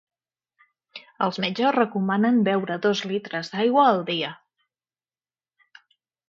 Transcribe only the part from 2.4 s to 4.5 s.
beure dos litres d'aigua al dia.